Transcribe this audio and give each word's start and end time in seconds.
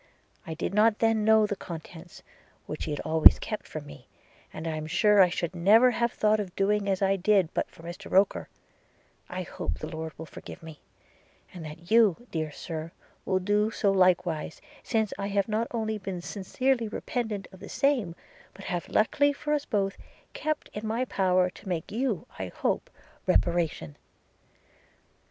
–I 0.47 0.55
did 0.55 0.73
not 0.73 0.97
then 0.97 1.23
know 1.23 1.45
the 1.45 1.55
contents, 1.55 2.23
which 2.65 2.81
she 2.85 2.89
had 2.89 3.01
always 3.01 3.37
kept 3.37 3.67
from 3.67 3.85
me: 3.85 4.07
and 4.51 4.65
I 4.65 4.75
am 4.75 4.87
sure 4.87 5.21
I 5.21 5.29
should 5.29 5.55
never 5.55 5.91
have 5.91 6.11
thought 6.11 6.39
of 6.39 6.55
doing 6.55 6.89
as 6.89 7.03
I 7.03 7.17
did 7.17 7.53
but 7.53 7.69
for 7.69 7.83
Mr 7.83 8.09
Roker– 8.09 8.49
I 9.39 9.43
hope 9.43 9.77
the 9.77 9.87
Lord 9.87 10.17
will 10.17 10.25
forgive 10.25 10.63
me!– 10.63 10.79
and 11.53 11.63
that 11.65 11.91
you, 11.91 12.25
dear 12.31 12.51
Sir, 12.51 12.91
will 13.25 13.37
do 13.37 13.69
so 13.69 13.91
likewise, 13.91 14.59
since 14.81 15.13
I 15.19 15.27
have 15.27 15.47
not 15.47 15.67
only 15.69 15.99
been 15.99 16.19
sincerely 16.21 16.87
repentant 16.87 17.47
of 17.51 17.59
the 17.59 17.69
same, 17.69 18.15
but 18.55 18.65
have, 18.65 18.89
luckily 18.89 19.31
for 19.33 19.53
us 19.53 19.65
both, 19.65 19.97
kept 20.33 20.69
it 20.73 20.79
in 20.81 20.87
my 20.87 21.05
power 21.05 21.47
to 21.51 21.69
make 21.69 21.91
you, 21.91 22.25
I 22.39 22.47
hope, 22.47 22.89
reparation. 23.27 23.95